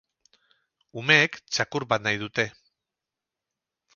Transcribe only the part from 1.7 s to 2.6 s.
bat nahi dute.